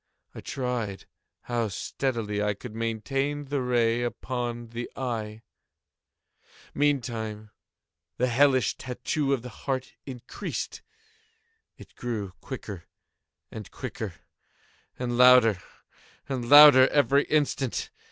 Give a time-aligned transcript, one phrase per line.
[0.33, 1.05] I tried
[1.41, 5.41] how steadily I could maintain the ray upon the eve.
[6.73, 7.51] Meantime
[8.17, 10.81] the hellish tattoo of the heart increased.
[11.77, 12.85] It grew quicker
[13.51, 14.15] and quicker,
[14.97, 15.61] and louder
[16.27, 17.91] and louder every instant.